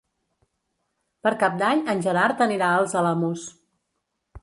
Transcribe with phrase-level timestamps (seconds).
[1.27, 3.49] Per Cap d'Any en Gerard anirà als Alamús.